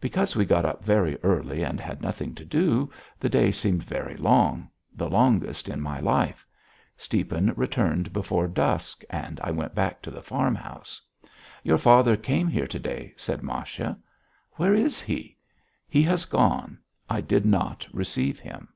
Because 0.00 0.36
we 0.36 0.44
got 0.44 0.64
up 0.64 0.84
very 0.84 1.16
early 1.24 1.64
and 1.64 1.80
had 1.80 2.00
nothing 2.00 2.36
to 2.36 2.44
do, 2.44 2.88
the 3.18 3.28
day 3.28 3.50
seemed 3.50 3.82
very 3.82 4.16
long, 4.16 4.70
the 4.94 5.10
longest 5.10 5.68
in 5.68 5.80
my 5.80 5.98
life. 5.98 6.46
Stiepan 6.96 7.52
returned 7.56 8.12
before 8.12 8.46
dusk 8.46 9.02
and 9.10 9.40
I 9.40 9.50
went 9.50 9.74
back 9.74 10.02
to 10.02 10.12
the 10.12 10.22
farmhouse. 10.22 11.02
"Your 11.64 11.78
father 11.78 12.16
came 12.16 12.46
here 12.46 12.68
to 12.68 12.78
day," 12.78 13.12
said 13.16 13.42
Masha. 13.42 13.98
"Where 14.52 14.72
is 14.72 15.00
he?" 15.02 15.36
"He 15.88 16.04
has 16.04 16.26
gone. 16.26 16.78
I 17.10 17.20
did 17.20 17.44
not 17.44 17.88
receive 17.92 18.38
him." 18.38 18.68